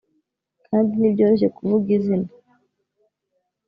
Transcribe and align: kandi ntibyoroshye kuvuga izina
kandi 0.67 0.91
ntibyoroshye 0.99 1.47
kuvuga 1.57 1.87
izina 1.97 2.29